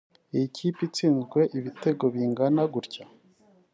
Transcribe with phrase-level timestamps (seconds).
[0.35, 3.03] Iyi kipe itsinzwe ibitego bingana gutya